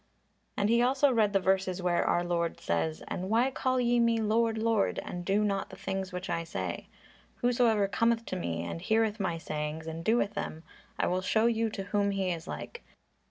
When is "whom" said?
11.83-12.09